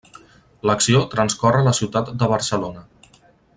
[0.69, 2.85] L'acció transcorre a la ciutat de Barcelona.